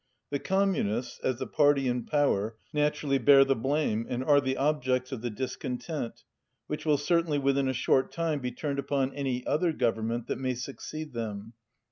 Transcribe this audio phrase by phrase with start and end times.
[0.31, 4.57] The Com munists, as the party in power, naturally bear the blame and are the
[4.57, 6.23] objects of the discontent,
[6.65, 10.55] which will certainly within a short time be turned upon any other government that may
[10.55, 11.53] succeed them.